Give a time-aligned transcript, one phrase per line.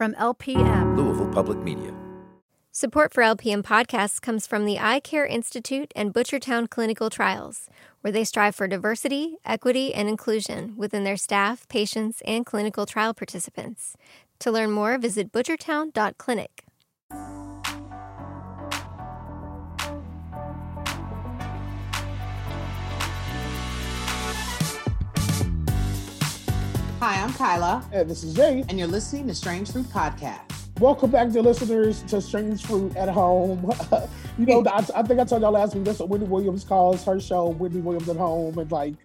[0.00, 1.92] From LPM, Louisville Public Media.
[2.72, 7.68] Support for LPM podcasts comes from the Eye Care Institute and Butchertown Clinical Trials,
[8.00, 13.12] where they strive for diversity, equity, and inclusion within their staff, patients, and clinical trial
[13.12, 13.94] participants.
[14.38, 16.64] To learn more, visit butchertown.clinic.
[27.00, 27.82] Hi, I'm Kyla.
[27.94, 28.62] And this is Jay.
[28.68, 30.52] And you're listening to Strange Fruit Podcast.
[30.80, 33.72] Welcome back, to listeners, to Strange Fruit at Home.
[34.38, 37.02] you know, I, I, think I told y'all last week that's what Wendy Williams calls
[37.06, 38.96] her show, Wendy Williams at Home, and like,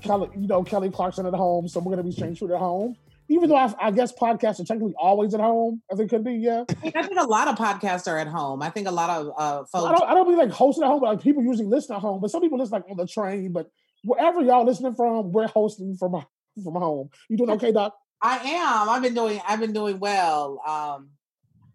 [0.00, 1.68] Kelly, you know, Kelly Clarkson at home.
[1.68, 2.96] So we're going to be Strange Fruit at Home.
[3.28, 6.32] Even though I, I, guess podcasts are technically always at home, as it could be,
[6.32, 6.64] yeah.
[6.82, 8.62] I think a lot of podcasts are at home.
[8.62, 9.90] I think a lot of uh, folks.
[9.90, 12.00] I don't, I don't mean like hosting at home, but like people usually listen at
[12.00, 12.22] home.
[12.22, 13.52] But some people listen like on the train.
[13.52, 13.70] But
[14.04, 16.14] wherever y'all listening from, we're hosting from
[16.62, 17.10] from home.
[17.28, 17.94] You doing okay, Doc?
[18.22, 18.88] I am.
[18.88, 19.40] I've been doing.
[19.46, 20.60] I've been doing well.
[20.66, 21.10] Um,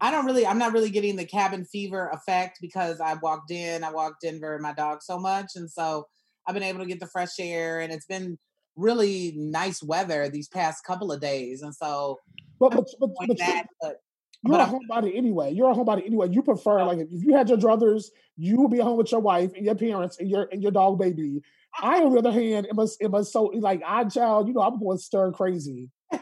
[0.00, 0.46] I don't really.
[0.46, 3.84] I'm not really getting the cabin fever effect because I walked in.
[3.84, 6.06] I walked Denver and my dog so much, and so
[6.46, 8.38] I've been able to get the fresh air, and it's been
[8.76, 12.18] really nice weather these past couple of days, and so.
[12.58, 14.00] But but but, but, that, but
[14.42, 15.52] you're but a homebody anyway.
[15.52, 16.28] You're a homebody anyway.
[16.30, 19.52] You prefer like if you had your druthers, you would be home with your wife
[19.54, 21.42] and your parents and your and your dog baby.
[21.80, 24.62] I, on the other hand, it must it must so like I child, you know,
[24.62, 25.90] I'm going stir crazy.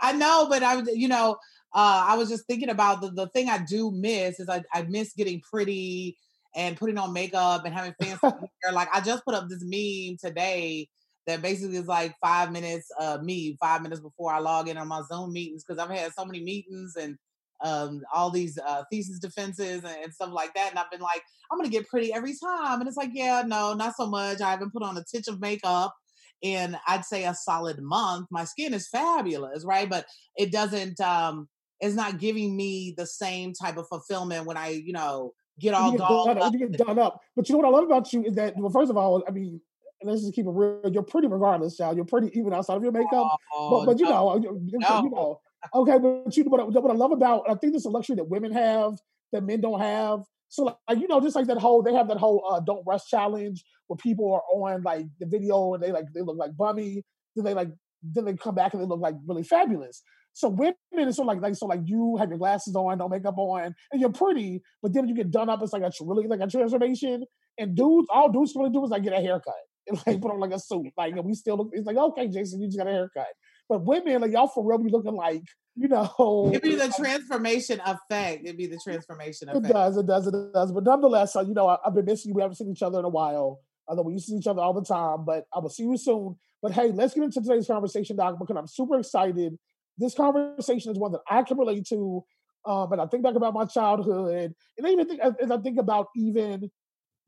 [0.00, 1.36] I know, but I you know,
[1.74, 4.82] uh, I was just thinking about the, the thing I do miss is I, I
[4.82, 6.16] miss getting pretty
[6.54, 8.72] and putting on makeup and having fancy hair.
[8.72, 10.88] Like I just put up this meme today
[11.26, 14.88] that basically is like five minutes uh me, five minutes before I log in on
[14.88, 17.16] my Zoom meetings because I've had so many meetings and
[17.62, 20.70] um, all these uh, thesis defenses and, and, stuff like that.
[20.70, 22.80] And I've been like, I'm gonna get pretty every time.
[22.80, 24.40] And it's like, yeah, no, not so much.
[24.40, 25.94] I haven't put on a titch of makeup
[26.42, 28.26] in I'd say a solid month.
[28.30, 29.88] My skin is fabulous, right?
[29.88, 31.48] But it doesn't um
[31.80, 35.92] it's not giving me the same type of fulfillment when I, you know, get all
[35.92, 36.52] you get done up.
[36.52, 37.20] You get done up.
[37.34, 39.30] But you know what I love about you is that well, first of all, I
[39.30, 39.60] mean,
[40.02, 40.80] let's just keep it real.
[40.92, 41.96] You're pretty regardless, child.
[41.96, 43.36] You're pretty even outside of your makeup.
[43.52, 44.10] Oh, but but you no.
[44.10, 45.02] know, you, no.
[45.02, 45.40] you know,
[45.74, 48.16] Okay, but you what I, what I love about I think this is a luxury
[48.16, 48.94] that women have
[49.32, 50.20] that men don't have.
[50.48, 53.06] So like you know, just like that whole they have that whole uh, don't rush
[53.06, 57.02] challenge where people are on like the video and they like they look like bummy,
[57.36, 57.68] then they like
[58.02, 60.02] then they come back and they look like really fabulous.
[60.34, 63.38] So women is so like like so like you have your glasses on, no makeup
[63.38, 66.40] on, and you're pretty, but then you get done up, it's like a really like
[66.40, 67.24] a transformation.
[67.58, 69.54] And dudes, all dudes to do is like get a haircut
[69.86, 70.86] and like put on like a suit.
[70.96, 71.70] Like and we still look.
[71.72, 73.26] It's like okay, Jason, you just got a haircut.
[73.72, 75.44] But women, like y'all for real be looking like,
[75.76, 76.50] you know.
[76.50, 78.44] It'd be the transformation effect.
[78.44, 79.64] It'd be the transformation effect.
[79.64, 80.72] It does, it does, it does.
[80.72, 82.34] But nonetheless, uh, you know, I, have been missing you.
[82.34, 83.60] We haven't seen each other in a while.
[83.88, 85.96] Although we used to see each other all the time, but I will see you
[85.96, 86.36] soon.
[86.60, 89.58] But hey, let's get into today's conversation, Doc, because I'm super excited.
[89.96, 92.22] This conversation is one that I can relate to.
[92.66, 95.78] Um, and I think back about my childhood, and I even think as I think
[95.78, 96.70] about even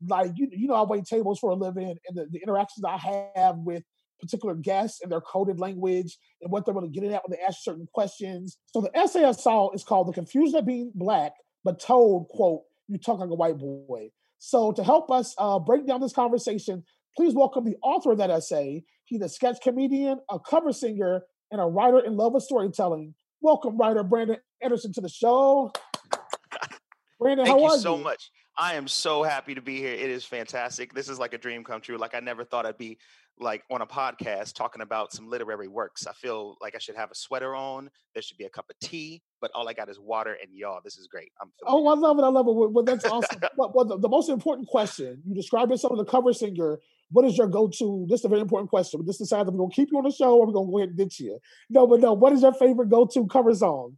[0.07, 3.31] like you, you know, I wait tables for a living, and the, the interactions I
[3.35, 3.83] have with
[4.19, 7.59] particular guests and their coded language and what they're really getting at when they ask
[7.61, 8.57] certain questions.
[8.73, 11.33] So the essay I saw is called The Confusion of Being Black,
[11.63, 14.09] but told, quote, you talk like a white boy.
[14.37, 16.83] So to help us uh, break down this conversation,
[17.15, 18.83] please welcome the author of that essay.
[19.05, 23.13] He's a sketch comedian, a cover singer, and a writer in love with storytelling.
[23.41, 25.71] Welcome, writer Brandon Anderson, to the show.
[27.19, 28.03] Brandon, Thank you so you?
[28.03, 28.31] much.
[28.57, 29.93] I am so happy to be here.
[29.93, 30.93] It is fantastic.
[30.93, 31.97] This is like a dream come true.
[31.97, 32.97] Like I never thought I'd be
[33.39, 36.07] like on a podcast talking about some literary works.
[36.07, 37.89] I feel like I should have a sweater on.
[38.13, 40.79] There should be a cup of tea, but all I got is water and y'all.
[40.83, 41.31] This is great.
[41.41, 42.23] I'm oh, I love it.
[42.23, 42.53] I love it.
[42.53, 43.41] Well, that's awesome.
[43.57, 46.79] well, well the, the, most important question you describe yourself as a cover singer.
[47.11, 48.07] What is your go-to?
[48.09, 49.01] This is a very important question.
[49.05, 50.89] This decides decided we're gonna keep you on the show or we're gonna go ahead
[50.89, 51.39] and ditch you.
[51.69, 52.13] No, but no.
[52.13, 53.97] What is your favorite go-to cover song?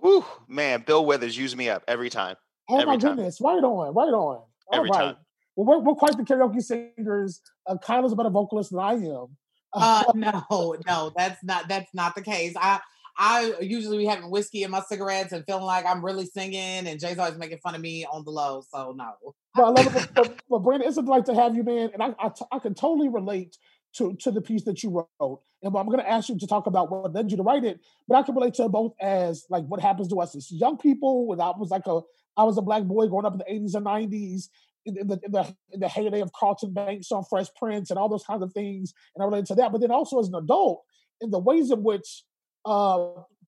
[0.00, 2.36] Woo, man, Bill Withers used me up every time.
[2.68, 3.16] Oh every my time.
[3.16, 3.40] goodness!
[3.40, 4.12] Right on, right on.
[4.12, 4.98] All every right.
[4.98, 5.16] time.
[5.56, 7.40] Well, we're, we're quite the karaoke singers.
[7.66, 9.26] Uh, Kyla's a better vocalist than I am.
[9.74, 12.52] Uh, no, no, that's not that's not the case.
[12.60, 12.78] I
[13.16, 17.00] I usually be having whiskey in my cigarettes and feeling like I'm really singing, and
[17.00, 18.62] Jay's always making fun of me on the low.
[18.70, 19.12] So no.
[19.54, 20.08] But I love it.
[20.14, 21.90] But, but Brandon, it's a delight to have you, man.
[21.92, 23.56] And I, I, t- I can totally relate
[23.96, 25.40] to to the piece that you wrote.
[25.62, 27.80] And I'm going to ask you to talk about what led you to write it.
[28.08, 31.26] But I can relate to both as like what happens to us as young people.
[31.26, 32.00] When I was like a
[32.36, 34.48] I was a black boy growing up in the 80s and 90s, in,
[34.86, 38.42] the, in the the heyday of Carlton Banks on Fresh Prince and all those kinds
[38.42, 39.72] of things, and I relate to that.
[39.72, 40.82] But then also as an adult,
[41.20, 42.24] in the ways in which
[42.64, 42.98] uh,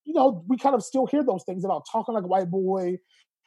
[0.04, 2.98] you know we kind of still hear those things about talking like a white boy.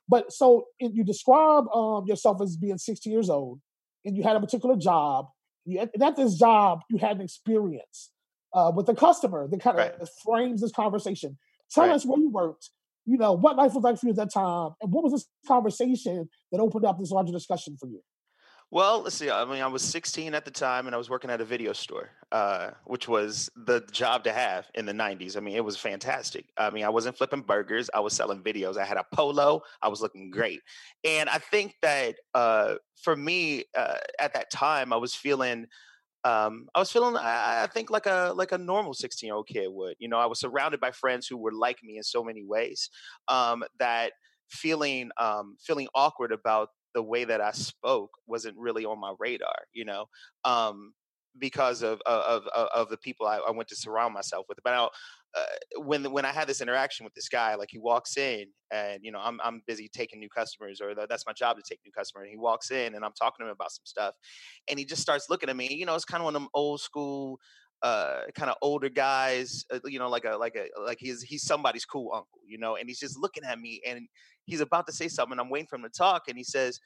[0.09, 3.59] But so you describe um, yourself as being 60 years old,
[4.05, 5.27] and you had a particular job.
[5.65, 8.11] You, and at this job, you had an experience
[8.53, 10.09] uh, with a customer that kind of right.
[10.23, 11.37] frames this conversation.
[11.71, 11.95] Tell right.
[11.95, 12.69] us where you worked.
[13.07, 15.25] You know what life was like for you at that time, and what was this
[15.47, 18.01] conversation that opened up this larger discussion for you?
[18.69, 19.31] Well, let's see.
[19.31, 21.71] I mean, I was 16 at the time, and I was working at a video
[21.71, 25.37] store, uh, which was the job to have in the 90s.
[25.37, 26.47] I mean, it was fantastic.
[26.57, 28.77] I mean, I wasn't flipping burgers; I was selling videos.
[28.77, 29.61] I had a polo.
[29.81, 30.59] I was looking great,
[31.05, 35.67] and I think that uh, for me uh, at that time, I was feeling.
[36.27, 39.47] Um, I was feeling, I, I think, like a like a normal 16 year old
[39.47, 39.95] kid would.
[39.97, 42.89] You know, I was surrounded by friends who were like me in so many ways
[43.29, 44.11] um, that
[44.49, 49.55] feeling um, feeling awkward about the way that I spoke wasn't really on my radar,
[49.71, 50.07] you know,
[50.43, 50.93] um,
[51.39, 54.57] because of, of, of of the people I, I, went to surround myself with.
[54.65, 54.89] But now,
[55.37, 58.99] uh, when when I had this interaction with this guy, like he walks in, and
[59.03, 61.91] you know, I'm I'm busy taking new customers, or that's my job to take new
[61.91, 62.25] customers.
[62.25, 64.15] And he walks in, and I'm talking to him about some stuff,
[64.69, 65.73] and he just starts looking at me.
[65.73, 67.39] You know, it's kind of one of them old school
[67.83, 71.43] uh kind of older guys uh, you know like a like a like he's he's
[71.43, 74.07] somebody's cool uncle you know and he's just looking at me and
[74.47, 75.39] he's about to say something.
[75.39, 76.79] I'm waiting for him to talk, and he says,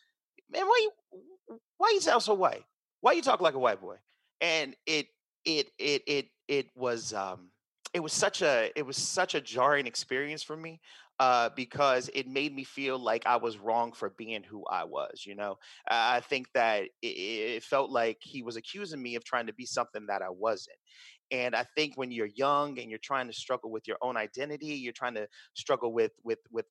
[0.50, 2.64] "Man, why you why you sound so white?
[3.00, 3.98] Why you talk like a white boy?"
[4.42, 5.08] And it
[5.46, 7.51] it it it it was um
[7.94, 10.80] it was such a it was such a jarring experience for me
[11.20, 15.24] uh, because it made me feel like I was wrong for being who I was.
[15.26, 15.58] You know,
[15.90, 19.66] I think that it, it, felt like he was accusing me of trying to be
[19.66, 20.78] something that I wasn't.
[21.30, 24.68] And I think when you're young and you're trying to struggle with your own identity,
[24.68, 26.66] you're trying to struggle with with with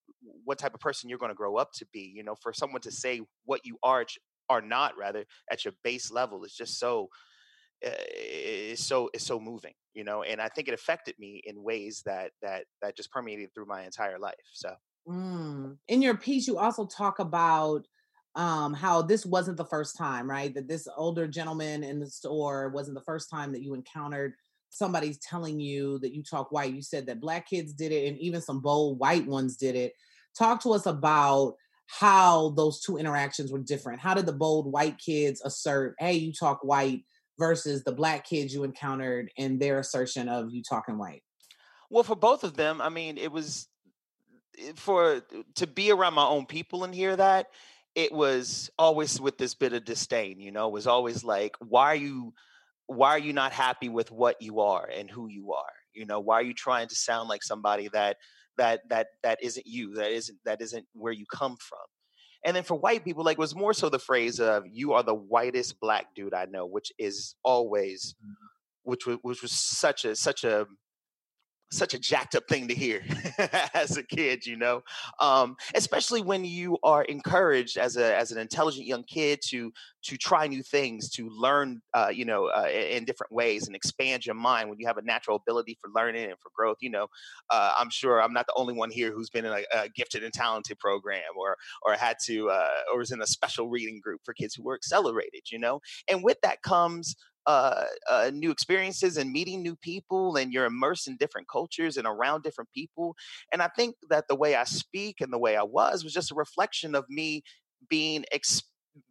[0.44, 2.12] what type of person you're going to grow up to be.
[2.14, 4.04] You know, for someone to say what you are
[4.48, 7.08] are not rather at your base level is just so
[7.86, 11.62] uh, is so is so moving you know and i think it affected me in
[11.62, 14.72] ways that that that just permeated through my entire life so
[15.08, 15.76] mm.
[15.88, 17.86] in your piece you also talk about
[18.36, 22.68] um how this wasn't the first time right that this older gentleman in the store
[22.68, 24.34] wasn't the first time that you encountered
[24.70, 26.72] somebody's telling you that you talk white.
[26.72, 29.92] You said that black kids did it and even some bold white ones did it.
[30.38, 31.54] Talk to us about
[31.86, 34.00] how those two interactions were different.
[34.00, 37.02] How did the bold white kids assert, hey, you talk white,
[37.40, 41.24] versus the black kids you encountered and their assertion of you talking white?
[41.90, 43.66] Well, for both of them, I mean, it was
[44.76, 45.22] for
[45.56, 47.48] to be around my own people and hear that,
[47.96, 51.86] it was always with this bit of disdain, you know, it was always like, why
[51.86, 52.32] are you
[52.86, 55.72] why are you not happy with what you are and who you are?
[55.94, 58.16] You know why are you trying to sound like somebody that
[58.58, 61.78] that that that isn't you that isn't that isn't where you come from
[62.44, 65.14] and then for white people like was more so the phrase of you are the
[65.14, 68.90] whitest black dude i know which is always mm-hmm.
[68.90, 70.66] which was which was such a such a
[71.70, 73.02] such a jacked up thing to hear
[73.74, 74.82] as a kid, you know,
[75.20, 79.72] um, especially when you are encouraged as a as an intelligent young kid to
[80.02, 84.24] to try new things, to learn, uh, you know, uh, in different ways and expand
[84.24, 84.68] your mind.
[84.68, 87.06] When you have a natural ability for learning and for growth, you know,
[87.50, 90.24] uh, I'm sure I'm not the only one here who's been in a, a gifted
[90.24, 91.56] and talented program or
[91.86, 94.74] or had to uh, or was in a special reading group for kids who were
[94.74, 97.14] accelerated, you know, and with that comes
[97.50, 102.06] uh, uh, new experiences and meeting new people and you're immersed in different cultures and
[102.06, 103.14] around different people
[103.52, 106.30] and i think that the way i speak and the way i was was just
[106.30, 107.42] a reflection of me
[107.88, 108.62] being ex-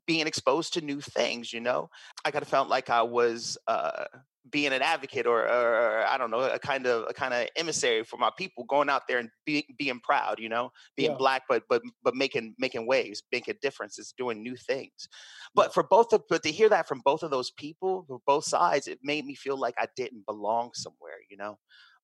[0.05, 1.89] being exposed to new things you know?
[2.23, 4.05] I kind of felt like i was uh,
[4.51, 8.03] being an advocate or, or, I don't know, a kind of a kind of emissary
[8.03, 11.17] for my people, going out there and be, being proud, you know, being yeah.
[11.17, 15.07] black, but but but making making waves, making differences, doing new things.
[15.55, 18.45] But for both of but to hear that from both of those people, for both
[18.45, 21.57] sides, it made me feel like I didn't belong somewhere, you know.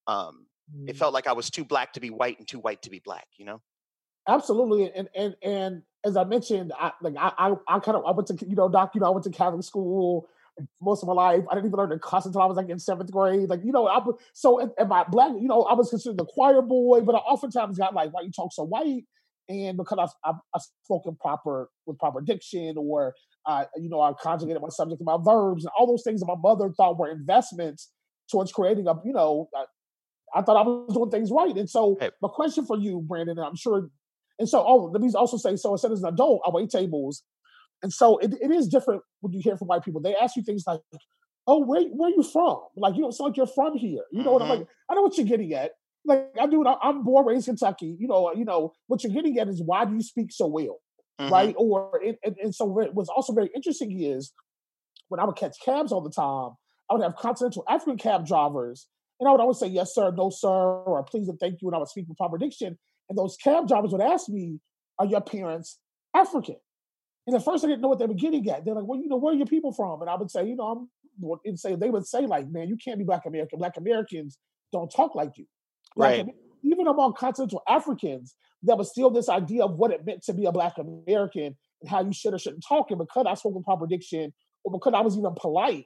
[0.07, 0.89] Um, mm.
[0.89, 3.01] It felt like I was too black to be white and too white to be
[3.03, 3.61] black, you know.
[4.27, 8.11] Absolutely, and and and as I mentioned, I like I I, I kind of I
[8.11, 10.27] went to you know doc you know I went to Catholic school
[10.81, 11.43] most of my life.
[11.49, 13.49] I didn't even learn to cuss until I was like in seventh grade.
[13.49, 13.99] Like, you know, I
[14.33, 17.77] so and my black, you know, I was considered the choir boy, but I oftentimes
[17.77, 19.03] got like, why you talk so white?
[19.47, 23.13] And because I, I, I spoken proper with proper diction, or
[23.45, 26.25] uh, you know, I conjugated my subject and my verbs, and all those things that
[26.25, 27.91] my mother thought were investments
[28.31, 29.65] towards creating a, you know, I,
[30.39, 31.55] I thought I was doing things right.
[31.55, 32.09] And so, hey.
[32.21, 33.89] my question for you, Brandon, and I'm sure,
[34.39, 36.71] and so, oh, let me also say, so I said as an adult, I wait
[36.71, 37.23] tables
[37.83, 40.01] and so it, it is different when you hear from white people.
[40.01, 40.81] They ask you things like,
[41.47, 44.01] "Oh, where where are you from?" Like you don't sound like you're from here.
[44.11, 44.33] You know mm-hmm.
[44.33, 44.59] what I'm like?
[44.61, 44.91] Mm-hmm.
[44.91, 45.71] I know what you're getting at.
[46.05, 46.65] Like I do.
[46.65, 47.95] I'm born raised in Kentucky.
[47.99, 48.33] You know.
[48.33, 50.79] You know what you're getting at is why do you speak so well,
[51.19, 51.31] mm-hmm.
[51.31, 51.55] right?
[51.57, 54.33] Or and, and, and so what's also very interesting is
[55.09, 56.51] when I would catch cabs all the time,
[56.89, 58.87] I would have continental African cab drivers,
[59.19, 61.75] and I would always say yes sir, no sir, or please and thank you, and
[61.75, 62.77] I would speak with proper diction.
[63.09, 64.59] And those cab drivers would ask me,
[64.97, 65.79] "Are your parents
[66.15, 66.57] African?"
[67.27, 68.65] And at first I didn't know what they were getting at.
[68.65, 70.01] They're like, well, you know, where are your people from?
[70.01, 70.89] And I would say, you know, I'm
[71.45, 73.59] and say they would say, like, man, you can't be black American.
[73.59, 74.37] Black Americans
[74.71, 75.45] don't talk like you.
[75.95, 76.35] Black right.
[76.63, 80.45] even among continental Africans, there was still this idea of what it meant to be
[80.45, 82.91] a Black American and how you should or shouldn't talk.
[82.91, 85.85] And because I spoke with proper diction, or because I was even polite,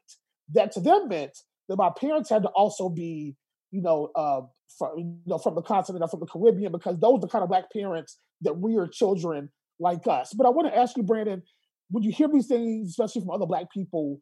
[0.53, 3.35] that to them meant that my parents had to also be,
[3.71, 4.41] you know, uh,
[4.77, 7.43] from, you know, from the continent or from the Caribbean, because those are the kind
[7.43, 9.49] of Black parents that rear children
[9.79, 10.33] like us.
[10.33, 11.43] But I want to ask you, Brandon,
[11.89, 14.21] when you hear these things, especially from other Black people,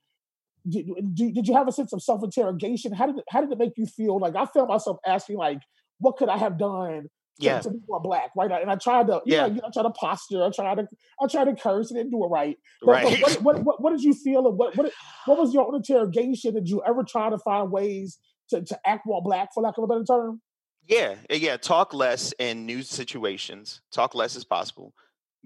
[0.67, 2.91] did, did, did you have a sense of self interrogation?
[2.93, 4.19] How did it, how did it make you feel?
[4.19, 5.59] Like I found myself asking, like,
[5.99, 7.59] what could I have done to, yeah.
[7.59, 8.51] to be more black, right?
[8.51, 10.87] And I tried to, yeah, know, I tried to posture, I tried to,
[11.21, 12.57] I tried to curse, and didn't do it right.
[12.81, 13.21] But, right.
[13.21, 14.47] But what, what, what, what, did you feel?
[14.47, 14.91] And what, what,
[15.25, 16.53] what was your own interrogation?
[16.53, 18.17] Did you ever try to find ways
[18.49, 20.41] to, to act more black, for lack of a better term?
[20.87, 21.57] Yeah, yeah.
[21.57, 23.81] Talk less in new situations.
[23.91, 24.93] Talk less as possible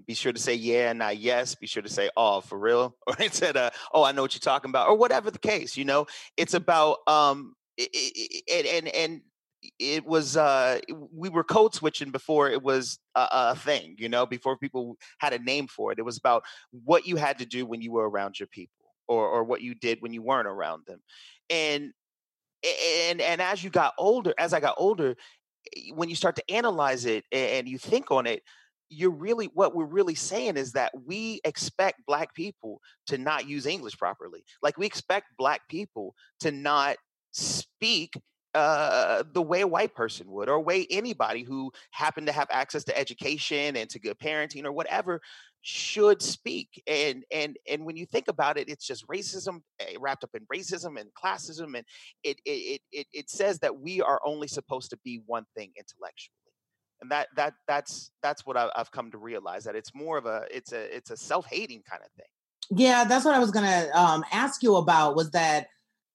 [0.06, 1.54] be sure to say yeah, not yes.
[1.54, 4.40] Be sure to say oh for real, or instead of oh I know what you're
[4.40, 5.76] talking about, or whatever the case.
[5.76, 6.06] You know,
[6.36, 9.20] it's about um and and and
[9.78, 10.80] it was uh
[11.12, 15.32] we were code switching before it was a, a, thing you know before people had
[15.32, 16.42] a name for it it was about
[16.84, 19.74] what you had to do when you were around your people or or what you
[19.74, 21.00] did when you weren't around them
[21.48, 21.92] and
[23.08, 25.14] and and as you got older as i got older
[25.94, 28.42] when you start to analyze it and you think on it
[28.92, 33.66] you're really what we're really saying is that we expect black people to not use
[33.66, 34.44] english properly.
[34.62, 36.96] Like we expect black people to not
[37.32, 38.14] speak
[38.54, 42.84] uh, the way a white person would or way anybody who happened to have access
[42.84, 45.22] to education and to good parenting or whatever
[45.62, 46.82] should speak.
[46.86, 50.44] And and and when you think about it it's just racism eh, wrapped up in
[50.52, 51.86] racism and classism and
[52.24, 56.41] it it it, it says that we are only supposed to be one thing intellectually
[57.02, 60.46] and that that that's that's what I've come to realize that it's more of a
[60.50, 62.26] it's a it's a self-hating kind of thing
[62.78, 65.66] yeah that's what i was gonna um, ask you about was that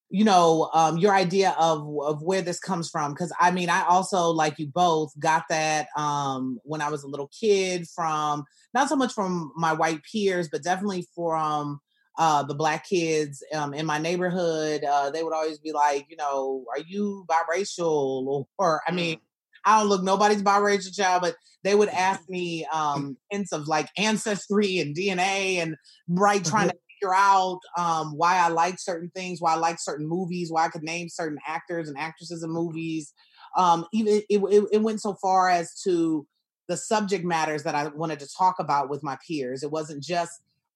[0.09, 3.85] you know um, your idea of of where this comes from because i mean i
[3.85, 8.89] also like you both got that um, when i was a little kid from not
[8.89, 11.79] so much from my white peers but definitely from
[12.19, 16.17] uh, the black kids um, in my neighborhood uh, they would always be like you
[16.17, 19.21] know are you biracial or, or i mean mm.
[19.67, 23.89] I don't look nobody's biracial child, but they would ask me um hints of like
[23.97, 25.75] ancestry and DNA and
[26.07, 26.77] right trying mm-hmm.
[26.77, 30.65] to figure out um why I like certain things, why I like certain movies, why
[30.65, 33.13] I could name certain actors and actresses in movies.
[33.57, 36.25] Um, even it, it, it went so far as to
[36.69, 39.63] the subject matters that I wanted to talk about with my peers.
[39.63, 40.31] It wasn't just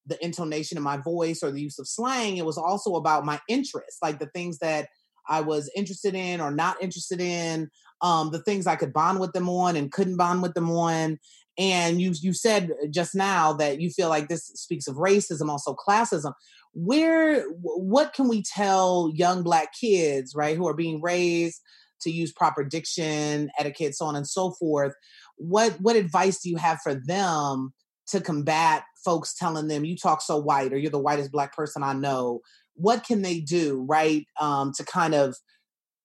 [0.06, 2.38] the intonation of my voice or the use of slang.
[2.38, 4.88] It was also about my interests, like the things that
[5.28, 7.70] I was interested in or not interested in,
[8.02, 11.20] um, the things I could bond with them on and couldn't bond with them on.
[11.58, 15.76] And you you said just now that you feel like this speaks of racism, also
[15.76, 16.34] classism.
[16.74, 21.62] Where what can we tell young black kids, right, who are being raised
[22.02, 24.94] to use proper diction, etiquette, so on and so forth?
[25.36, 27.74] What what advice do you have for them
[28.08, 31.84] to combat folks telling them you talk so white or you're the whitest black person
[31.84, 32.40] I know?
[32.76, 35.36] What can they do, right, um, to kind of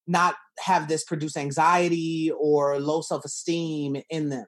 [0.09, 4.47] not have this produce anxiety or low self esteem in them?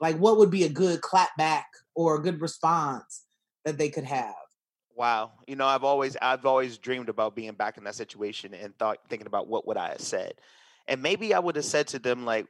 [0.00, 3.24] Like, what would be a good clap back or a good response
[3.64, 4.34] that they could have?
[4.94, 8.76] Wow, you know, I've always I've always dreamed about being back in that situation and
[8.78, 10.34] thought thinking about what would I have said.
[10.88, 12.46] And maybe I would have said to them like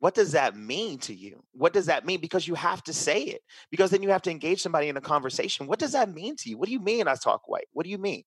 [0.00, 1.42] what does that mean to you?
[1.52, 2.20] What does that mean?
[2.20, 3.40] Because you have to say it.
[3.70, 5.66] Because then you have to engage somebody in a conversation.
[5.66, 6.58] What does that mean to you?
[6.58, 7.66] What do you mean I talk white?
[7.72, 8.22] What do you mean?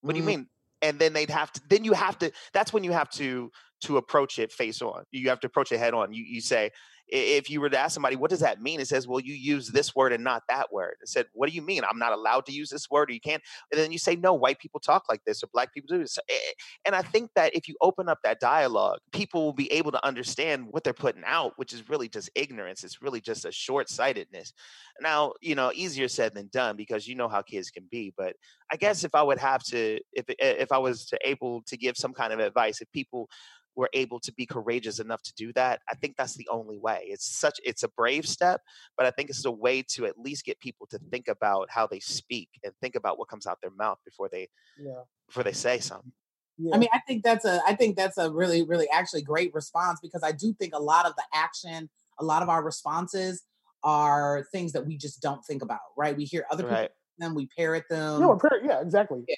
[0.00, 0.40] What do you mm-hmm.
[0.40, 0.48] mean?
[0.82, 3.50] And then they'd have to then you have to that's when you have to
[3.82, 5.04] to approach it face on.
[5.10, 6.12] You have to approach it head on.
[6.12, 6.70] You you say
[7.08, 8.80] if you were to ask somebody, what does that mean?
[8.80, 10.96] It says, well, you use this word and not that word.
[11.02, 11.82] It said, what do you mean?
[11.84, 13.42] I'm not allowed to use this word or you can't.
[13.70, 16.18] And then you say, no, white people talk like this or black people do this.
[16.28, 16.52] Eh,
[16.86, 20.06] and I think that if you open up that dialogue, people will be able to
[20.06, 22.82] understand what they're putting out, which is really just ignorance.
[22.82, 24.54] It's really just a short sightedness.
[25.00, 28.14] Now, you know, easier said than done because you know how kids can be.
[28.16, 28.36] But
[28.70, 31.96] I guess if I would have to, if, if I was to able to give
[31.96, 33.28] some kind of advice, if people
[33.76, 37.00] were able to be courageous enough to do that i think that's the only way
[37.04, 38.60] it's such it's a brave step
[38.96, 41.86] but i think it's a way to at least get people to think about how
[41.86, 44.48] they speak and think about what comes out their mouth before they
[44.78, 45.02] yeah.
[45.26, 46.12] before they say something
[46.58, 46.74] yeah.
[46.74, 50.00] I mean, I think that's a I think that's a really, really actually great response
[50.02, 51.88] because I do think a lot of the action,
[52.20, 53.42] a lot of our responses
[53.82, 56.14] are things that we just don't think about, right?
[56.14, 56.82] We hear other right.
[56.82, 58.20] people them, we parrot them.
[58.20, 59.24] No, parrot, yeah, exactly.
[59.28, 59.34] Yeah.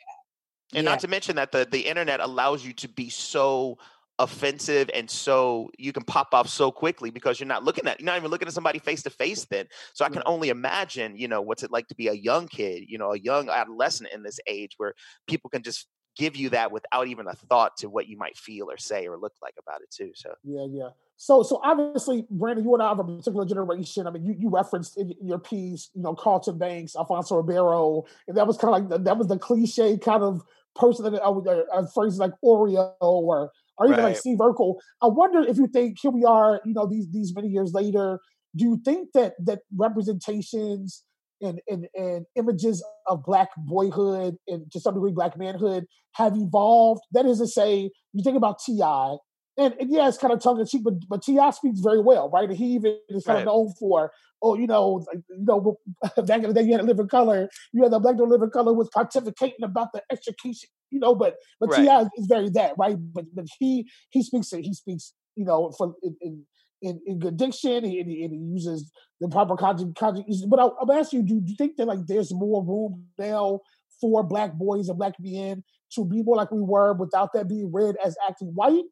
[0.74, 0.90] And yeah.
[0.90, 3.78] not to mention that the the internet allows you to be so
[4.18, 8.06] offensive and so you can pop off so quickly because you're not looking at you're
[8.06, 9.66] not even looking at somebody face to face then.
[9.92, 12.84] So i can only imagine you know what's it like to be a young kid
[12.86, 14.94] you know a young adolescent in this age where
[15.26, 18.70] people can just give you that without even a thought to what you might feel
[18.70, 20.32] or say or look like about it too so.
[20.44, 20.88] Yeah yeah.
[21.16, 24.06] So, so obviously, Brandon, you and I have a particular generation.
[24.06, 28.36] I mean, you, you referenced in your piece, you know, Carlton Banks, Alfonso Ribeiro, and
[28.36, 30.42] that was kind of like the, that was the cliche kind of
[30.76, 34.04] person that I uh, uh, phrases like Oreo or or even right.
[34.04, 34.76] like Steve Urkel.
[35.02, 38.20] I wonder if you think here we are, you know, these these many years later.
[38.56, 41.02] Do you think that that representations
[41.40, 47.02] and, and, and images of black boyhood and to some degree black manhood have evolved?
[47.12, 49.16] That is to say, you think about T.I.,
[49.56, 51.50] and, and, yeah, it's kind of tongue in cheek, but but T.I.
[51.50, 52.48] speaks very well, right?
[52.48, 53.40] And he even is kind right.
[53.42, 54.10] of known for,
[54.42, 55.78] oh, you know, like, you know,
[56.24, 57.48] back in the day, you had to live in color.
[57.72, 61.14] You had the black to live in color was pontificating about the education, you know.
[61.14, 61.84] But but right.
[61.84, 62.02] T.I.
[62.16, 62.96] is very that, right?
[62.98, 64.62] But but he he speaks it.
[64.62, 66.44] He speaks, you know, for in, in
[66.82, 69.96] in, in good diction and he, and he, uses the proper conjugate.
[69.96, 73.04] conjugate but I, I'm asking you, do, do you think that like there's more room
[73.18, 73.60] now
[74.00, 77.72] for black boys and black men to be more like we were without that being
[77.72, 78.84] read as acting white?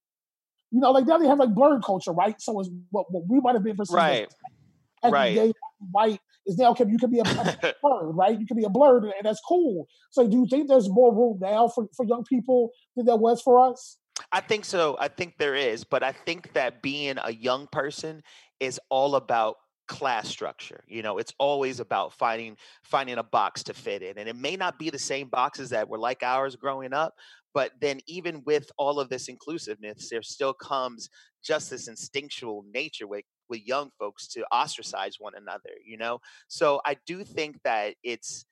[0.72, 2.40] You know, like now they have like blurred culture, right?
[2.40, 4.34] So it's what, what we might have been perceived right.
[5.02, 5.34] as right.
[5.34, 5.52] gay,
[5.90, 6.84] white is now okay.
[6.88, 8.38] You can be a, a blurred, right?
[8.38, 9.86] You can be a blurred, and, and that's cool.
[10.10, 13.42] So, do you think there's more room now for, for young people than there was
[13.42, 13.98] for us?
[14.30, 14.96] I think so.
[14.98, 18.22] I think there is, but I think that being a young person
[18.60, 19.56] is all about
[19.88, 24.28] class structure you know it's always about finding finding a box to fit in and
[24.28, 27.14] it may not be the same boxes that were like ours growing up
[27.54, 31.08] but then, even with all of this inclusiveness, there still comes
[31.44, 36.20] just this instinctual nature with, with young folks to ostracize one another, you know?
[36.48, 38.46] So I do think that it's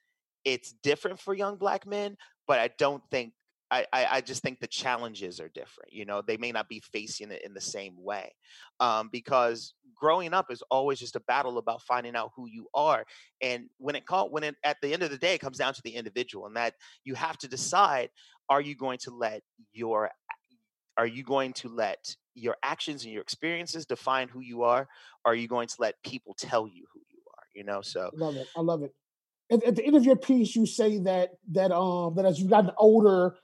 [0.46, 2.16] it's different for young black men,
[2.48, 3.34] but I don't think
[3.70, 5.92] I, I, just think the challenges are different.
[5.92, 8.32] You know, they may not be facing it in the same way,
[8.80, 13.04] um, because growing up is always just a battle about finding out who you are.
[13.40, 15.74] And when it call when it at the end of the day, it comes down
[15.74, 16.74] to the individual, and that
[17.04, 18.10] you have to decide:
[18.48, 20.10] Are you going to let your
[20.96, 24.88] are you going to let your actions and your experiences define who you are?
[25.24, 27.44] Or are you going to let people tell you who you are?
[27.54, 28.48] You know, so I love it.
[28.56, 28.94] I love it.
[29.50, 32.50] At, at the end of your piece, you say that that um that as you've
[32.50, 33.36] gotten older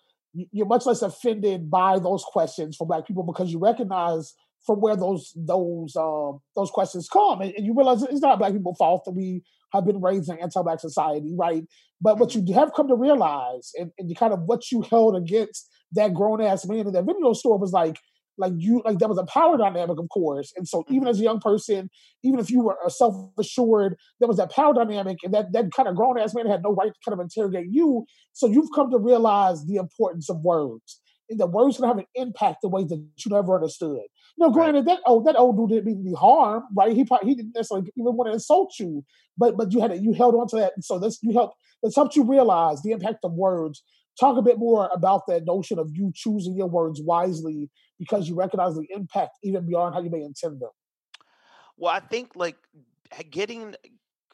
[0.53, 4.97] you're much less offended by those questions from black people because you recognize from where
[4.97, 9.05] those those um those questions come and, and, you realize it's not black people's fault
[9.05, 11.65] that we have been raised in anti-black society right
[12.01, 12.47] but what mm-hmm.
[12.47, 16.67] you have come to realize and, and kind of what you held against that grown-ass
[16.67, 17.99] man in that video store was like
[18.39, 20.53] like you like there was a power dynamic of course.
[20.57, 21.09] And so even mm-hmm.
[21.09, 21.91] as a young person
[22.23, 25.97] even if you were self-assured there was that power dynamic and that that kind of
[25.97, 28.05] grown-ass man had no right to kind of interrogate you.
[28.33, 32.07] So you've come to realize the importance of words and that words can have an
[32.15, 33.99] impact in ways that you never understood.
[34.37, 34.97] You know granted right.
[34.97, 36.95] that oh that old dude didn't mean any harm right?
[36.95, 39.05] He probably he didn't necessarily even want to insult you
[39.39, 41.57] but but you had to, you held on to that and so this you helped
[41.83, 43.83] this helped you realize the impact of words.
[44.19, 48.35] Talk a bit more about that notion of you choosing your words wisely because you
[48.35, 50.71] recognize the impact even beyond how you may intend them.
[51.77, 52.57] Well, I think like
[53.31, 53.75] getting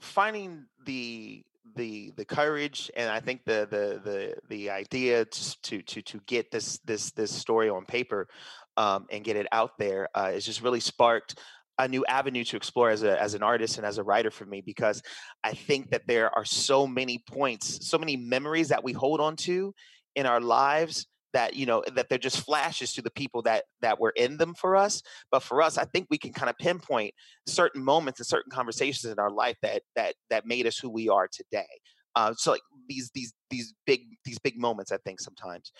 [0.00, 1.44] finding the
[1.74, 6.50] the the courage and I think the the the the idea to to to get
[6.50, 8.28] this this this story on paper
[8.76, 11.38] um, and get it out there uh, is just really sparked
[11.78, 14.44] a new avenue to explore as a as an artist and as a writer for
[14.44, 15.02] me because
[15.42, 19.36] I think that there are so many points, so many memories that we hold on
[19.36, 19.74] to
[20.14, 23.98] in our lives that you know that they're just flashes to the people that that
[23.98, 27.12] were in them for us but for us i think we can kind of pinpoint
[27.46, 31.08] certain moments and certain conversations in our life that that that made us who we
[31.08, 31.66] are today.
[32.14, 35.72] Uh, so like these these these big these big moments i think sometimes.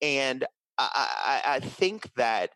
[0.00, 0.44] And
[0.78, 2.50] i i, I think that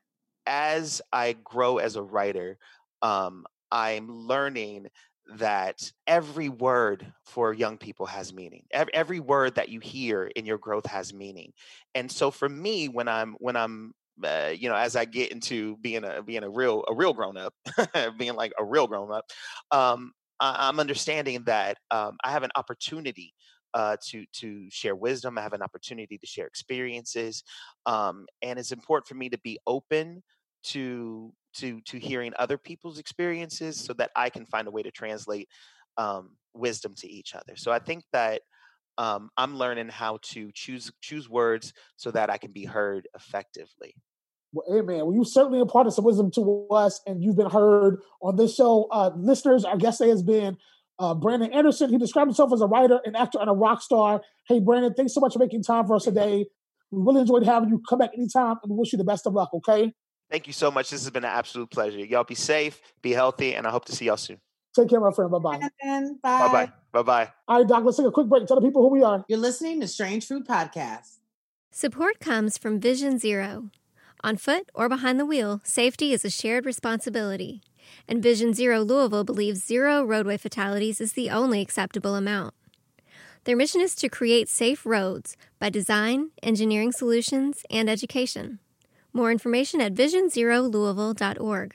[0.46, 2.56] as i grow as a writer
[3.02, 4.87] um, i'm learning
[5.34, 8.64] that every word for young people has meaning.
[8.70, 11.52] Every, word that you hear in your growth has meaning.
[11.94, 13.92] And so for me when i'm when i'm
[14.24, 17.36] uh, you know as i get into being a being a real a real grown
[17.36, 17.54] up
[18.18, 19.24] being like a real grown up
[19.70, 23.34] um, I, am understanding that um, i have an opportunity
[23.74, 25.36] uh, to to share wisdom.
[25.36, 27.42] I have an opportunity to share experiences
[27.84, 30.22] um, and it's important for me to be open
[30.64, 34.90] to to to hearing other people's experiences so that I can find a way to
[34.90, 35.48] translate
[35.96, 37.56] um, wisdom to each other.
[37.56, 38.42] So I think that
[38.98, 43.94] um, I'm learning how to choose choose words so that I can be heard effectively.
[44.52, 48.36] Well, man, well, you certainly imparted some wisdom to us, and you've been heard on
[48.36, 48.88] this show.
[48.90, 50.56] Uh, listeners, our guest today has been
[50.98, 51.90] uh, Brandon Anderson.
[51.90, 54.22] He described himself as a writer, an actor, and a rock star.
[54.48, 56.46] Hey, Brandon, thanks so much for making time for us today.
[56.90, 57.82] We really enjoyed having you.
[57.86, 59.50] Come back anytime, and we wish you the best of luck.
[59.52, 59.92] Okay.
[60.30, 60.90] Thank you so much.
[60.90, 61.98] This has been an absolute pleasure.
[61.98, 64.40] Y'all be safe, be healthy, and I hope to see y'all soon.
[64.74, 65.30] Take care, my friend.
[65.30, 65.58] Bye bye.
[66.22, 66.72] Bye bye.
[66.92, 67.32] Bye bye.
[67.48, 68.40] All right, Doc, let's take a quick break.
[68.40, 69.24] And tell the people who we are.
[69.28, 71.18] You're listening to Strange Fruit Podcast.
[71.70, 73.70] Support comes from Vision Zero.
[74.22, 77.62] On foot or behind the wheel, safety is a shared responsibility.
[78.08, 82.54] And Vision Zero Louisville believes zero roadway fatalities is the only acceptable amount.
[83.44, 88.58] Their mission is to create safe roads by design, engineering solutions, and education.
[89.16, 91.74] More information at visionzerolouisville.org.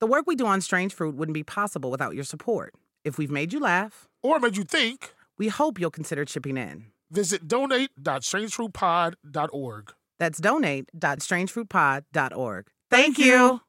[0.00, 2.72] The work we do on Strange Fruit wouldn't be possible without your support.
[3.04, 6.86] If we've made you laugh or made you think, we hope you'll consider chipping in.
[7.10, 9.92] Visit donate.strangefruitpod.org.
[10.18, 12.66] That's donate.strangefruitpod.org.
[12.90, 13.60] Thank you.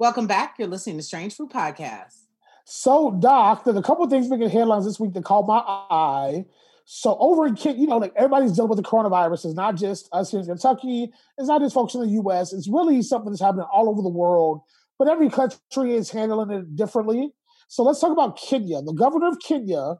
[0.00, 0.56] Welcome back.
[0.58, 2.22] You're listening to Strange Fruit Podcast.
[2.64, 6.44] So, Doc, there's a couple of things making headlines this week that caught my eye.
[6.84, 9.46] So, over in Kent, you know, like everybody's dealing with the coronavirus.
[9.46, 11.10] It's not just us here in Kentucky.
[11.38, 12.52] It's not just folks in the U.S.
[12.52, 14.62] It's really something that's happening all over the world.
[14.98, 17.30] But every country is handling it differently.
[17.68, 18.82] So, let's talk about Kenya.
[18.82, 19.96] The governor of Kenya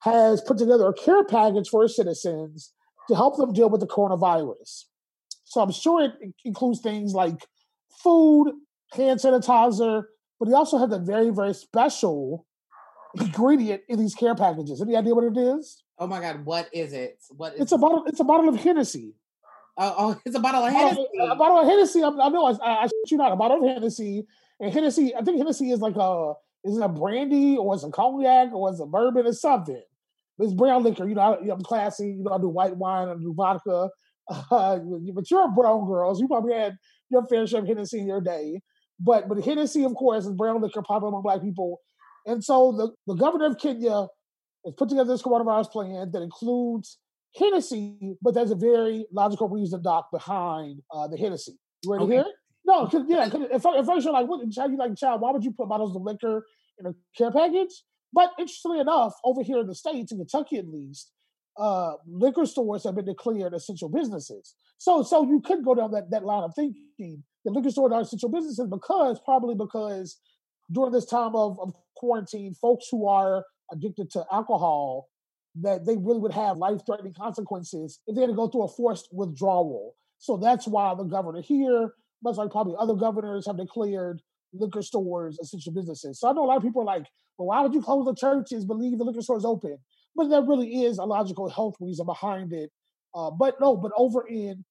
[0.00, 2.72] has put together a care package for his citizens
[3.08, 4.84] to help them deal with the coronavirus.
[5.44, 6.12] So, I'm sure it
[6.44, 7.46] includes things like
[8.02, 8.52] food,
[8.92, 10.04] hand sanitizer,
[10.38, 12.46] but he also has a very, very special
[13.18, 14.80] ingredient in these care packages.
[14.80, 15.82] Any idea what it is?
[16.00, 17.18] Oh my God, what is it?
[17.28, 18.04] What is it's a bottle.
[18.06, 19.12] It's a bottle of Hennessy.
[19.76, 21.06] Oh, oh it's a bottle of Hennessy.
[21.20, 22.02] A, a bottle of Hennessy.
[22.02, 22.46] I, I know.
[22.46, 23.32] I, I, I you not.
[23.32, 24.26] A bottle of Hennessy.
[24.60, 25.14] And Hennessy.
[25.14, 26.32] I think Hennessy is like a.
[26.64, 29.82] Is it a brandy or is it cognac or is it bourbon or something?
[30.38, 31.06] It's brown liquor.
[31.06, 32.08] You know, I, am classy.
[32.08, 33.08] You know, I do white wine.
[33.08, 33.90] I do vodka.
[34.30, 34.78] Uh,
[35.12, 36.76] but you're a brown girl, so you probably had
[37.10, 38.60] your fair share of Hennessy in your day.
[39.00, 41.80] But but Hennessy, of course, is brown liquor popular among black people.
[42.26, 44.06] And so the, the governor of Kenya
[44.64, 46.98] has put together this coronavirus plan that includes
[47.36, 51.58] Hennessy, but there's a very logical reason, Doc, behind uh, the Hennessy.
[51.82, 52.10] You ready okay.
[52.10, 52.36] to hear it?
[52.66, 53.28] No, cause, yeah.
[53.28, 54.48] Cause at, at first you're like, what?
[54.50, 56.44] Child, you like, child, why would you put bottles of liquor
[56.78, 57.84] in a care package?
[58.12, 61.12] But interestingly enough, over here in the states, in Kentucky at least,
[61.56, 64.54] uh, liquor stores have been declared essential businesses.
[64.78, 68.00] So, so you could go down that, that line of thinking the liquor stores are
[68.00, 70.18] essential businesses because probably because
[70.72, 75.08] during this time of, of quarantine, folks who are addicted to alcohol
[75.60, 79.08] that they really would have life-threatening consequences if they had to go through a forced
[79.12, 79.94] withdrawal.
[80.18, 85.38] So that's why the governor here, much like probably other governors, have declared liquor stores
[85.40, 86.20] essential businesses.
[86.20, 87.06] So I know a lot of people are like,
[87.38, 89.78] well, why would you close the churches, believe the liquor stores open?
[90.14, 92.70] But there really is a logical health reason behind it.
[93.14, 94.64] Uh, but no, but over in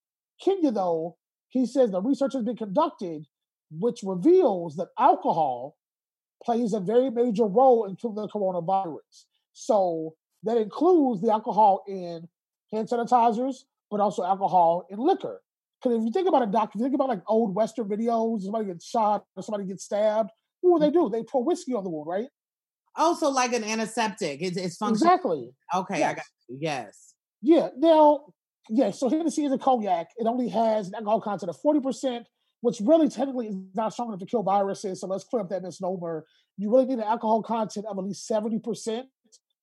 [0.44, 1.18] Kenya, though,
[1.50, 3.26] he says the research has been conducted,
[3.72, 5.76] which reveals that alcohol
[6.44, 9.26] plays a very major role into the coronavirus.
[9.54, 12.28] So that includes the alcohol in
[12.72, 15.42] hand sanitizers, but also alcohol in liquor.
[15.82, 18.42] Because if you think about a doc, if you think about like old Western videos,
[18.42, 20.30] somebody gets shot or somebody gets stabbed,
[20.62, 21.10] what do they do?
[21.10, 22.28] They pour whiskey on the wound, right?
[22.98, 24.42] Oh, also, like an antiseptic.
[24.42, 25.14] It's, it's functional.
[25.14, 25.50] Exactly.
[25.74, 26.10] Okay, yes.
[26.10, 26.58] I got you.
[26.60, 27.14] Yes.
[27.42, 27.70] Yeah.
[27.78, 28.26] Now,
[28.70, 30.10] yeah, so Hennessy is a cognac.
[30.18, 32.26] It only has an alcohol content of 40%,
[32.62, 35.02] which really technically is not strong enough to kill viruses.
[35.02, 36.26] So let's clear up that misnomer.
[36.58, 39.04] You really need an alcohol content of at least 70%.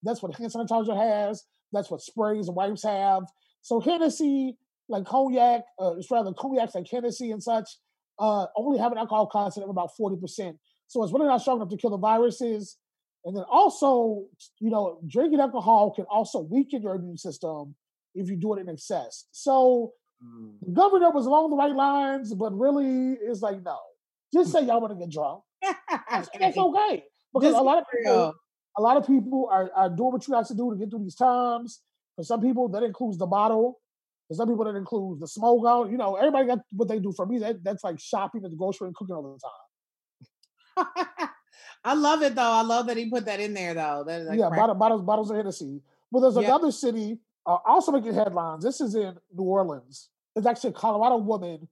[0.03, 1.45] That's what hand sanitizer has.
[1.73, 3.25] That's what sprays and wipes have.
[3.63, 4.57] So Hennessy,
[4.89, 7.69] like cognac, uh, it's rather cognacs like Hennessy and such,
[8.19, 10.57] uh, only have an alcohol content of about 40%.
[10.87, 12.79] So it's really not strong enough to kill the viruses.
[13.25, 14.25] And then also,
[14.61, 17.75] you know, drinking alcohol can also weaken your immune system
[18.15, 19.27] if you do it in excess.
[19.33, 19.93] So
[20.25, 20.53] mm.
[20.61, 23.79] the governor was along the right lines, but really it's like, no,
[24.33, 25.43] just say y'all want to get drunk.
[26.11, 27.05] that's, okay.
[27.33, 28.35] Because just a lot of people,
[28.79, 31.03] a lot of people are, are doing what you have to do to get through
[31.03, 31.81] these times.
[32.17, 33.81] For some people, that includes the bottle.
[34.29, 35.91] For some people, that includes the smoke out.
[35.91, 37.13] You know, everybody got what they do.
[37.13, 39.39] For me, that, that's like shopping at the grocery and cooking all
[40.77, 41.07] the time.
[41.85, 42.43] I love it though.
[42.43, 44.05] I love that he put that in there though.
[44.07, 45.81] That like yeah, bottles, bottles, bottles of Hennessy.
[46.11, 46.49] Well, there's yeah.
[46.49, 48.65] another city uh, also making headlines.
[48.65, 50.11] This is in New Orleans.
[50.35, 51.69] There's actually a Colorado woman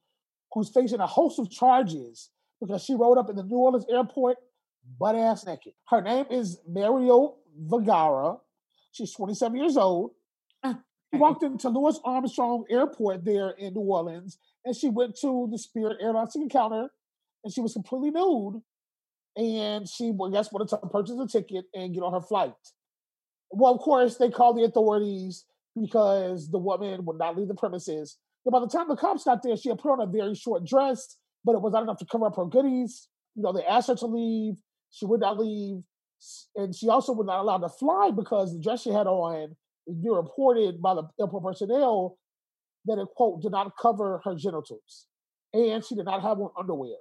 [0.52, 4.36] who's facing a host of charges because she rode up in the New Orleans airport
[4.98, 5.72] butt ass naked.
[5.88, 8.36] Her name is Mario Vergara.
[8.92, 10.12] She's 27 years old.
[10.64, 15.58] She walked into Louis Armstrong Airport there in New Orleans and she went to the
[15.58, 16.88] Spirit Airlines ticket counter
[17.44, 18.62] and she was completely nude.
[19.36, 22.54] And she, well, guess wanted to purchase a ticket and get on her flight.
[23.50, 25.44] Well, of course, they called the authorities
[25.80, 28.18] because the woman would not leave the premises.
[28.44, 30.64] But by the time the cops got there, she had put on a very short
[30.64, 33.08] dress, but it was not enough to cover up her goodies.
[33.34, 34.54] You know, they asked her to leave.
[34.90, 35.82] She would not leave.
[36.56, 39.56] And she also was not allowed to fly because the dress she had on
[39.86, 42.18] is being reported by the airport personnel
[42.86, 45.06] that it, quote, did not cover her genitals.
[45.52, 46.96] And she did not have on underwear.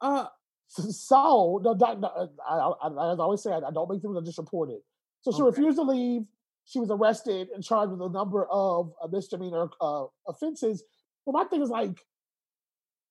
[0.00, 0.26] Uh,
[0.68, 4.16] so, no, no, I, I, I, as I always say, I, I don't make things
[4.16, 4.78] I just reported.
[5.22, 5.60] So she okay.
[5.60, 6.22] refused to leave
[6.66, 10.84] she was arrested and charged with a number of uh, misdemeanor uh, offenses.
[11.24, 12.04] But my thing is like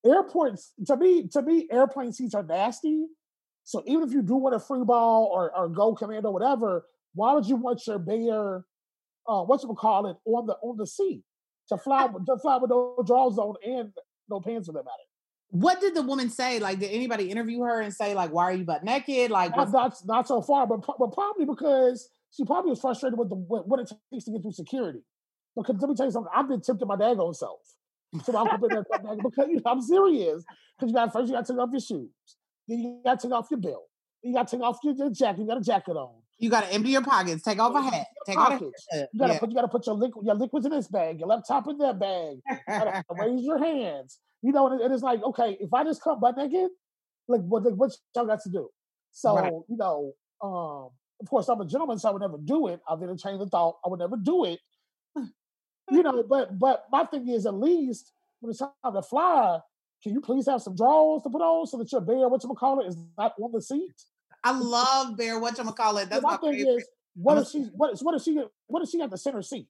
[0.04, 3.06] airports to me, to me, airplane seats are nasty.
[3.64, 7.32] So even if you do want a free ball or, or go commando, whatever, why
[7.32, 8.64] would you want your bear,
[9.26, 11.22] uh, what you call it, on the on the seat
[11.70, 13.90] to fly to fly with no drawers on and
[14.28, 15.02] no pants for that matter?
[15.48, 16.58] What did the woman say?
[16.58, 19.30] Like, did anybody interview her and say, like, why are you butt naked?
[19.30, 23.30] Like, not, not, not so far, but but probably because she probably was frustrated with
[23.30, 25.00] the what it takes to get through security.
[25.56, 27.60] Because let me tell you something, I've been tempted my daggone self.
[28.24, 28.44] So that
[29.02, 30.44] bag because you know, I'm serious.
[30.78, 32.10] Because you got first you got to take off your shoes,
[32.68, 33.86] then you got to take off your belt,
[34.22, 35.40] then you got to take off your, your jacket.
[35.40, 36.20] You got a jacket on.
[36.38, 37.42] You got to empty your pockets.
[37.42, 38.06] Take off a hat.
[38.26, 39.08] Take off a hat.
[39.12, 39.38] You got to yeah.
[39.38, 41.18] put you got to put your liquid your liquids in this bag.
[41.18, 42.36] Your laptop in that bag.
[42.68, 44.18] You raise your hands.
[44.42, 46.68] You know, and it's like okay, if I just come butt naked,
[47.28, 48.68] like what like, what y'all got to do?
[49.12, 49.52] So right.
[49.68, 52.80] you know, um, of course, I'm a gentleman, so I would never do it.
[52.88, 54.60] I've entertained the thought I would never do it.
[55.90, 59.60] you know, but but my thing is at least when it's time to fly,
[60.02, 62.54] can you please have some drawers to put on so that your bear, what you
[62.54, 63.94] call it, is not on the seat?
[64.44, 66.10] I love bear, what you call it.
[66.10, 66.76] That's my, my thing favorite.
[66.76, 69.42] is what if she what is what if she what if she at the center
[69.42, 69.66] seat?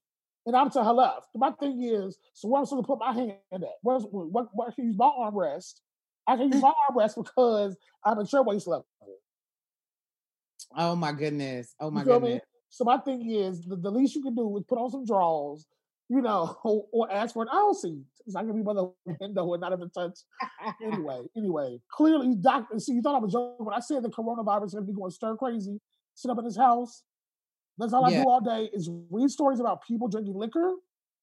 [0.46, 1.26] And I'm to her left.
[1.34, 3.62] My thing is, so where I'm supposed to put my hand at?
[3.82, 5.80] Where's what, what I can use my armrest?
[6.26, 8.86] I can use my armrest because I'm in shirt waist level.
[10.74, 11.74] Oh my goodness.
[11.80, 12.42] Oh my goodness.
[12.68, 15.66] So my thing is the, the least you can do is put on some drawers,
[16.08, 18.02] you know, or, or ask for an aisle seat.
[18.28, 20.18] not gonna be by the window and not even touch.
[20.82, 22.78] anyway, anyway, clearly, doctor.
[22.78, 24.96] See, you thought I was joking when I said the coronavirus is going to be
[24.96, 25.80] going stir crazy.
[26.14, 27.02] Sit up in his house.
[27.78, 28.20] That's all yeah.
[28.20, 30.74] I do all day is read stories about people drinking liquor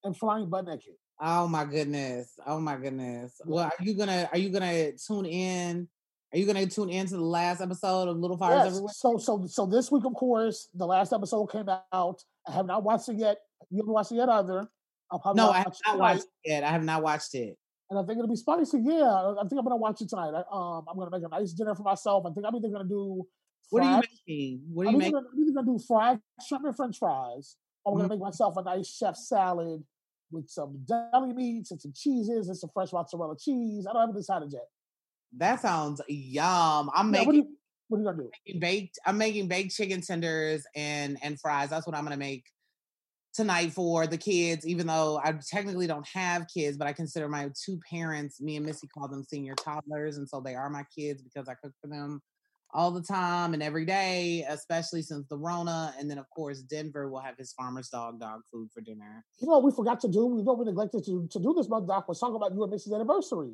[0.04, 0.94] and flying butt naked.
[1.20, 2.34] Oh my goodness!
[2.46, 3.40] Oh my goodness!
[3.46, 5.88] Well, are you gonna are you gonna tune in
[6.34, 8.68] are you going to tune into the last episode of Little Fires yes.
[8.68, 8.94] Everywhere?
[8.96, 12.24] So, so, so this week, of course, the last episode came out.
[12.48, 13.38] I have not watched it yet.
[13.70, 14.68] You haven't watched it yet either.
[15.36, 16.64] no, I have not watched it yet.
[16.64, 17.56] I have not watched it.
[17.92, 18.80] And I think it'll be spicy.
[18.84, 20.32] Yeah, I think I'm going to watch it tonight.
[20.34, 22.26] I, um, I'm going to make a nice dinner for myself.
[22.26, 23.28] I think I'm either going to do.
[23.70, 24.62] Fried, what are you making?
[24.74, 25.16] What are you I'm making?
[25.16, 28.08] Either, I'm either going to do fried shrimp and French fries, or I'm mm-hmm.
[28.08, 29.84] going to make myself a nice chef salad
[30.32, 33.86] with some deli meats and some cheeses and some fresh mozzarella cheese.
[33.88, 34.66] I don't have decided yet.
[35.38, 36.90] That sounds yum.
[36.94, 37.26] I'm yeah, making.
[37.26, 37.48] What, you,
[37.88, 38.30] what are you gonna do?
[38.46, 39.00] Making baked.
[39.06, 41.70] I'm making baked chicken tenders and and fries.
[41.70, 42.46] That's what I'm gonna make
[43.34, 44.68] tonight for the kids.
[44.68, 48.42] Even though I technically don't have kids, but I consider my two parents.
[48.42, 51.56] Me and Missy call them senior toddlers, and so they are my kids because I
[51.56, 52.22] cook for them
[52.74, 55.94] all the time and every day, especially since the Rona.
[56.00, 59.24] And then, of course, Denver will have his farmer's dog dog food for dinner.
[59.40, 61.88] You know, we forgot to do, we don't we neglected to, to do this month,
[61.88, 63.54] Doc, was talking about you and Missy's anniversary.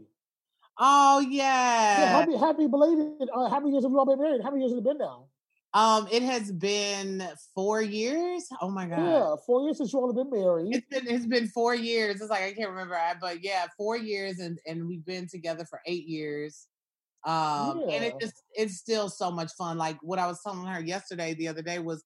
[0.80, 2.00] Oh yeah.
[2.00, 3.30] yeah happy, happy belated.
[3.34, 4.42] Uh, how many years have you all been married?
[4.42, 5.26] How many years has it been now?
[5.74, 7.22] Um, it has been
[7.54, 8.48] four years.
[8.62, 9.00] Oh my god.
[9.00, 10.76] Yeah, four years since you all have been married.
[10.76, 12.22] It's been it's been four years.
[12.22, 15.82] It's like I can't remember, but yeah, four years, and and we've been together for
[15.86, 16.68] eight years.
[17.26, 17.96] Um, yeah.
[17.96, 19.78] and it just it's still so much fun.
[19.78, 22.04] Like what I was telling her yesterday, the other day was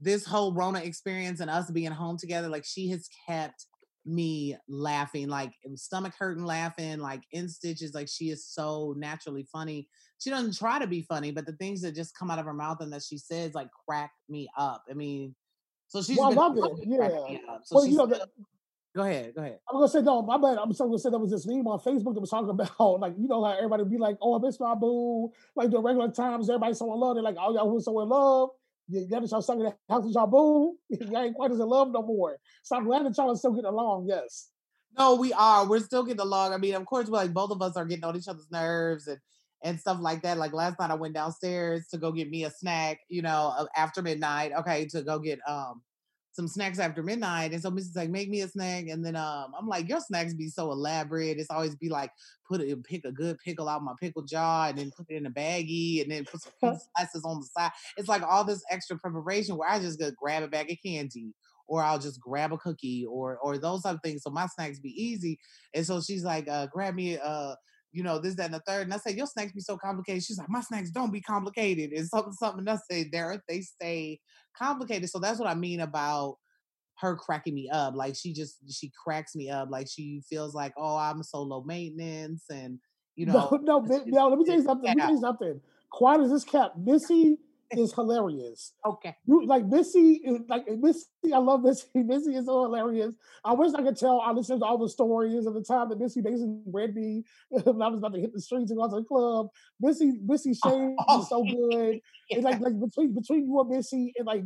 [0.00, 2.48] this whole Rona experience and us being home together.
[2.48, 3.66] Like she has kept
[4.06, 7.94] me laughing, like stomach hurting, laughing, like in stitches.
[7.94, 9.88] Like she is so naturally funny.
[10.18, 12.54] She doesn't try to be funny, but the things that just come out of her
[12.54, 14.84] mouth and that she says like crack me up.
[14.90, 15.34] I mean,
[15.88, 16.18] so she's.
[16.18, 16.86] Well, I love it.
[16.86, 17.08] Yeah.
[17.64, 18.06] So well, you know,
[18.94, 19.34] go ahead.
[19.34, 19.58] Go ahead.
[19.68, 20.22] I'm gonna say no.
[20.22, 20.58] My bad.
[20.58, 23.14] I'm still gonna say there was this meme on Facebook that was talking about like
[23.18, 25.32] you know how everybody be like, oh, I miss my boo.
[25.54, 27.16] Like the regular times, everybody's so in love.
[27.16, 28.50] They're like, oh, y'all who's so in love.
[28.88, 30.76] You stuck in the house with y'all boo.
[30.88, 32.38] Y'all ain't quite as in love no more.
[32.62, 34.06] So I'm glad that y'all are still getting along.
[34.08, 34.50] Yes.
[34.96, 35.68] No, we are.
[35.68, 36.52] We're still getting along.
[36.52, 39.08] I mean, of course, we're like both of us are getting on each other's nerves
[39.08, 39.18] and
[39.62, 40.38] and stuff like that.
[40.38, 43.00] Like last night, I went downstairs to go get me a snack.
[43.08, 44.52] You know, after midnight.
[44.58, 45.82] Okay, to go get um
[46.36, 47.52] some snacks after midnight.
[47.52, 47.96] And so Mrs.
[47.96, 48.88] like, make me a snack.
[48.88, 51.38] And then um, I'm like, your snacks be so elaborate.
[51.38, 52.10] It's always be like,
[52.46, 55.24] put it, pick a good pickle out my pickle jar and then put it in
[55.24, 57.70] a baggie and then put some slices on the side.
[57.96, 61.32] It's like all this extra preparation where I just go grab a bag of candy
[61.66, 64.22] or I'll just grab a cookie or or those type of things.
[64.22, 65.38] So my snacks be easy.
[65.72, 67.54] And so she's like, uh, grab me uh
[67.96, 68.82] you know, this, that, and the third.
[68.82, 70.22] And I said, Your snacks be so complicated.
[70.22, 71.92] She's like, My snacks don't be complicated.
[71.92, 74.20] And something, something else say there they stay
[74.56, 75.08] complicated.
[75.08, 76.36] So that's what I mean about
[76.98, 77.94] her cracking me up.
[77.94, 79.70] Like she just she cracks me up.
[79.70, 82.78] Like she feels like, oh, I'm so low maintenance and
[83.14, 83.48] you know.
[83.62, 84.86] No, no, no let me tell you something.
[84.86, 85.60] Let me tell you something.
[85.90, 87.38] Quiet as this cat, Missy
[87.72, 88.72] is hilarious.
[88.84, 89.16] Okay.
[89.26, 91.86] Like Missy like Missy, I love Missy.
[91.94, 93.14] Missy is so hilarious.
[93.44, 95.98] I wish I could tell I listened to all the stories of the time that
[95.98, 98.96] Missy basically read me when I was about to hit the streets and go to
[98.96, 99.48] the club.
[99.80, 101.94] Missy, Missy oh, Shane oh, is so good.
[102.30, 102.36] Yeah.
[102.36, 104.44] It's like like between between you and Missy and like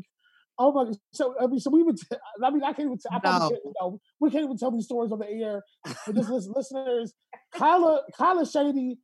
[0.62, 0.92] Oh my!
[1.14, 1.96] So I mean, so we would.
[1.96, 2.98] T- I mean, I can't even.
[2.98, 3.50] T- I no.
[3.50, 5.62] you know, we can't even tell these stories on the air.
[6.06, 7.14] But just listen, listeners,
[7.54, 8.98] Kyla, Kyla Shady,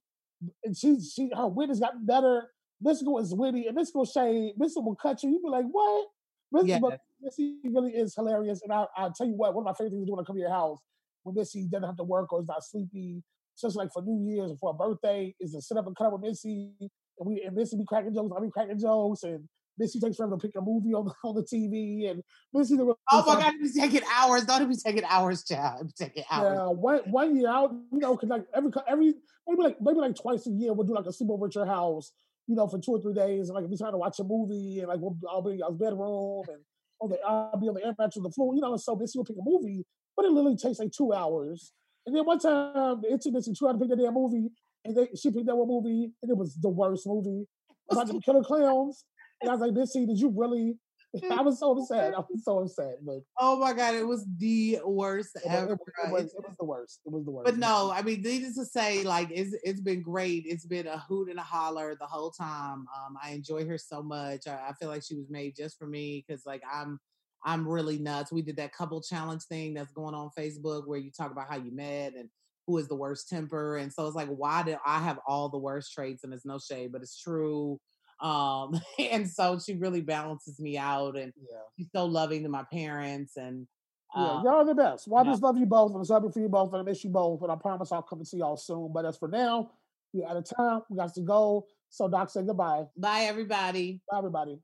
[0.65, 2.51] and she, she, her wit has gotten better.
[2.81, 5.31] Mystical is witty, and Mystical Shade, Mystical will cut you.
[5.31, 6.09] You be like, what?
[6.53, 7.01] Mystical, yes.
[7.21, 8.61] Missy really is hilarious.
[8.63, 10.27] And I, I'll tell you what, one of my favorite things to do when I
[10.27, 10.79] come to your house
[11.27, 13.23] when Missy doesn't have to work or is not sleepy,
[13.61, 16.07] just like for New Year's or for a birthday, is to sit up and cut
[16.07, 16.73] up with Missy.
[16.81, 20.37] And we and Missy be cracking jokes, I be cracking jokes, and Missy takes forever
[20.37, 22.23] to pick a movie on the, on the TV, and
[22.55, 22.77] Missy.
[22.77, 24.45] The, oh my God, it be taking hours.
[24.45, 25.81] Don't it be taking hours, child?
[25.81, 26.55] It be taking hours.
[26.55, 29.15] Yeah, one one year out, you know, cause like every every
[29.49, 32.13] maybe like maybe like twice a year we'll do like a sleepover at your house,
[32.47, 34.81] you know, for two or three days, and like we trying to watch a movie,
[34.81, 36.61] and like we'll, I'll be in our bedroom, and
[37.01, 38.81] oh, on the I'll be on the air mattress on the floor, you know, and
[38.81, 39.85] so Missy will pick a movie,
[40.17, 41.73] but it literally takes like two hours.
[42.07, 44.49] And then one time, it's Missy tried to pick the damn movie,
[44.85, 47.47] and they, she picked that one movie, and it was the worst movie
[47.91, 49.05] about the killer clowns.
[49.41, 50.77] And I was like, Missy, did you really?
[51.31, 52.15] I was so upset.
[52.15, 52.99] I was so upset.
[53.05, 55.75] But oh my god, it was the worst it ever.
[55.75, 57.01] It, it, was, it, was, the worst.
[57.05, 57.45] It was the worst.
[57.47, 60.45] But no, I mean, needless to say, like it's it's been great.
[60.47, 62.87] It's been a hoot and a holler the whole time.
[62.97, 64.47] Um, I enjoy her so much.
[64.47, 66.99] I, I feel like she was made just for me because like I'm
[67.45, 68.33] I'm really nuts.
[68.33, 71.57] We did that couple challenge thing that's going on Facebook where you talk about how
[71.57, 72.29] you met and
[72.67, 73.77] who is the worst temper.
[73.77, 76.25] And so it's like, why do I have all the worst traits?
[76.25, 77.79] And it's no shade, but it's true.
[78.21, 81.59] Um, and so she really balances me out and yeah.
[81.77, 83.67] she's so loving to my parents and
[84.15, 85.09] yeah, uh, y'all are the best.
[85.09, 85.93] Well, I just love you both.
[85.93, 87.43] And I'm happy for you both, and I miss you both.
[87.43, 88.91] And I promise I'll come and see y'all soon.
[88.93, 89.73] But as for now,
[90.13, 90.83] we're out of time.
[90.89, 91.67] We got to go.
[91.91, 92.85] So, Doc, say goodbye.
[92.97, 94.01] Bye, everybody.
[94.11, 94.59] Bye, everybody.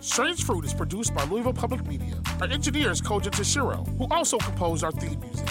[0.00, 2.20] Strange Fruit is produced by Louisville Public Media.
[2.40, 5.48] Our engineer is Koja Tashiro, who also composed our theme music.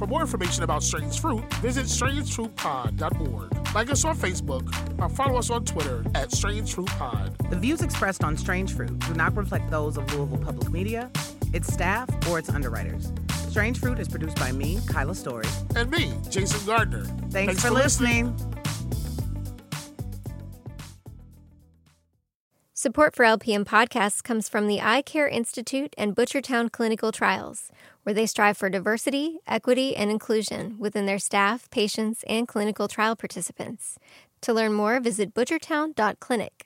[0.00, 3.74] For more information about Strange Fruit, visit strangefruitpod.org.
[3.74, 7.36] Like us on Facebook or follow us on Twitter at Strange Fruit Pod.
[7.50, 11.10] The views expressed on Strange Fruit do not reflect those of Louisville Public Media,
[11.52, 13.12] its staff, or its underwriters.
[13.50, 15.44] Strange Fruit is produced by me, Kaila Story.
[15.76, 17.04] And me, Jaison Gardner.
[17.04, 18.34] Thanks, Thanks for, for, listening.
[18.34, 18.56] listening.
[22.82, 27.70] Support for LPM podcasts comes from the Eye Care Institute and Butchertown Clinical Trials,
[28.04, 33.16] where they strive for diversity, equity, and inclusion within their staff, patients, and clinical trial
[33.16, 33.98] participants.
[34.40, 36.64] To learn more, visit butchertown.clinic.